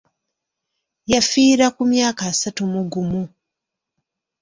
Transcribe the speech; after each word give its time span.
Yafiira 1.11 1.65
ku 1.75 1.81
myaka 1.91 2.21
asatu 2.33 2.61
mu 2.71 2.81
gumu. 2.91 3.23